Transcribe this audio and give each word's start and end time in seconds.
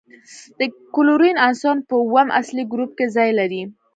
د 0.59 0.61
کلورین 0.93 1.35
عنصر 1.47 1.75
په 1.87 1.95
اووم 2.03 2.27
اصلي 2.39 2.63
ګروپ 2.71 2.91
کې 2.97 3.05
ځای 3.15 3.29
لري. 3.39 3.63